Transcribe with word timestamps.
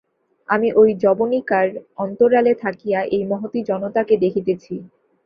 আমি 0.49 0.67
ঐ 0.75 0.99
যবনিকার 1.03 1.67
অন্তরালে 1.97 2.53
থাকিয়া 2.55 2.99
এই 3.15 3.23
মহতী 3.25 3.59
জনতাকে 3.69 4.13
দেখিতেছি। 4.17 4.73